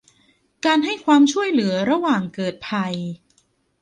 [0.65, 2.95] การให้ความช่วยเหลือระหว่างเกิดภัย